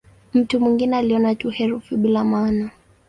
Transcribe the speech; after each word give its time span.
Mtu 0.33 0.59
mwingine 0.59 0.97
aliona 0.97 1.35
tu 1.35 1.49
herufi 1.49 1.95
bila 1.97 2.23
maana. 2.23 2.69